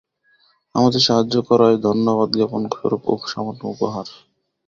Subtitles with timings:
[0.75, 3.03] আমাদের সাহায্য করায় ধন্যবাদজ্ঞাপন স্বরূপ
[3.25, 4.05] সামান্য উপহার।